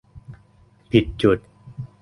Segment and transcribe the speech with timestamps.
[0.91, 1.37] ผิดจุด